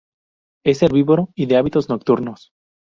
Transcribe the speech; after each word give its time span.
Es 0.65 0.81
herbívoro 0.81 1.29
y 1.35 1.45
de 1.45 1.57
hábitos 1.57 1.87
nocturnos. 1.87 2.49